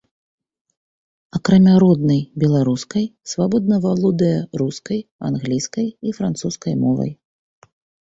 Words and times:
Акрамя 1.39 1.75
роднай 1.83 2.21
беларускай, 2.45 3.05
свабодна 3.35 3.75
валодае 3.87 4.35
рускай, 4.65 4.99
англійскай 5.33 5.87
і 6.07 6.19
французскай 6.21 6.73
мовай. 6.85 7.19